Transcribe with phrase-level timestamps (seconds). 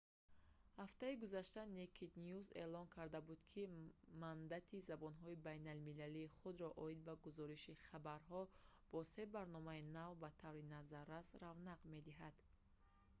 [0.79, 3.61] ҳафтаи гузашта «naked news» эълон карда буд ки
[4.23, 8.41] мандати забонҳои байналмилалии худро оид ба гузориши хабарҳо
[8.91, 12.35] бо се барномаи нав ба таври назаррас равнақ медиҳад